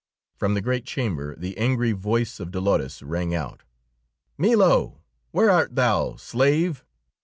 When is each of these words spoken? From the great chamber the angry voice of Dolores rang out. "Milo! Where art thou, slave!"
From 0.35 0.55
the 0.55 0.61
great 0.63 0.83
chamber 0.83 1.35
the 1.35 1.55
angry 1.59 1.91
voice 1.91 2.39
of 2.39 2.49
Dolores 2.49 3.03
rang 3.03 3.35
out. 3.35 3.61
"Milo! 4.35 5.03
Where 5.29 5.51
art 5.51 5.75
thou, 5.75 6.15
slave!" 6.15 6.83